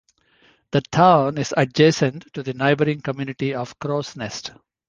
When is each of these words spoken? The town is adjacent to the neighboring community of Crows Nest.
The 0.71 0.81
town 0.81 1.37
is 1.37 1.53
adjacent 1.55 2.33
to 2.33 2.41
the 2.41 2.55
neighboring 2.55 3.01
community 3.01 3.53
of 3.53 3.77
Crows 3.77 4.15
Nest. 4.15 4.51